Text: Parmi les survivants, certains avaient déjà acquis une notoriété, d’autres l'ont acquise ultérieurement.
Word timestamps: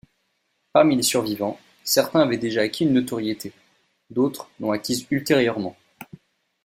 Parmi 0.73 0.95
les 0.95 1.03
survivants, 1.03 1.59
certains 1.83 2.21
avaient 2.21 2.39
déjà 2.39 2.61
acquis 2.61 2.85
une 2.85 2.93
notoriété, 2.93 3.53
d’autres 4.09 4.49
l'ont 4.59 4.71
acquise 4.71 5.05
ultérieurement. 5.11 5.77